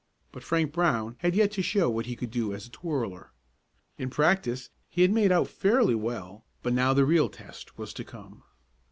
But 0.31 0.41
Frank 0.43 0.71
Brown 0.73 1.13
had 1.19 1.35
yet 1.35 1.51
to 1.51 1.61
show 1.61 1.87
what 1.87 2.07
he 2.07 2.15
could 2.15 2.31
do 2.31 2.55
as 2.55 2.65
a 2.65 2.71
twirler. 2.71 3.33
In 3.99 4.09
practice 4.09 4.71
he 4.89 5.03
had 5.03 5.11
made 5.11 5.31
out 5.31 5.47
fairly 5.47 5.93
well, 5.93 6.43
but 6.63 6.73
now 6.73 6.91
the 6.91 7.05
real 7.05 7.29
test 7.29 7.77
was 7.77 7.93
to 7.93 8.03
come. 8.03 8.41